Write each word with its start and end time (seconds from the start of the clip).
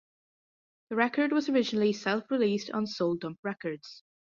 The 0.89 0.95
record 0.95 1.31
was 1.31 1.47
originally 1.47 1.93
self-released 1.93 2.71
on 2.71 2.87
Soul 2.87 3.17
Dump 3.17 3.37
Records. 3.43 4.01